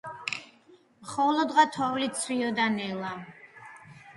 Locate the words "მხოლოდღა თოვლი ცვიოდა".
1.03-2.67